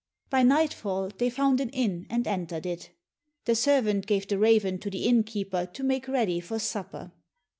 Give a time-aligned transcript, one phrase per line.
[0.31, 2.89] By nightfall they found an inn and entered it.
[3.45, 7.11] The servant gave the raven to the innkeeper to make ready for supper.